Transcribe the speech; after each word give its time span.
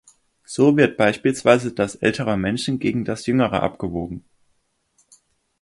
So 0.45 0.75
wird 0.77 0.97
beispielsweise 0.97 1.73
das 1.73 1.93
älterer 1.93 2.35
Menschen 2.35 2.79
gegen 2.79 3.05
das 3.05 3.27
jüngerer 3.27 3.61
abgewogen. 3.61 4.25